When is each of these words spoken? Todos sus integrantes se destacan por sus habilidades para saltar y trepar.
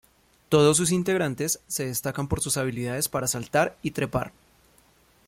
Todos 0.49 0.77
sus 0.77 0.91
integrantes 0.91 1.59
se 1.67 1.85
destacan 1.85 2.27
por 2.27 2.41
sus 2.41 2.57
habilidades 2.57 3.07
para 3.07 3.27
saltar 3.27 3.77
y 3.83 3.91
trepar. 3.91 4.33